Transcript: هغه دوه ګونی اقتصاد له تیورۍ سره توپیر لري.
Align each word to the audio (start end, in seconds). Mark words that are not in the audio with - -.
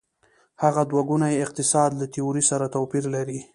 هغه 0.63 0.81
دوه 0.91 1.01
ګونی 1.09 1.33
اقتصاد 1.45 1.91
له 1.99 2.05
تیورۍ 2.13 2.43
سره 2.51 2.65
توپیر 2.75 3.03
لري. 3.15 3.39